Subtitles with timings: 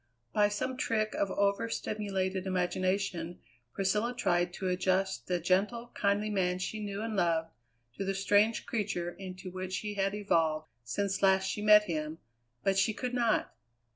[0.33, 3.37] By some trick of over stimulated imagination
[3.71, 7.51] Priscilla tried to adjust the gentle, kindly man she knew and loved
[7.99, 12.17] to the strange creature into which he had evolved since last she met him,
[12.63, 13.53] but she could not!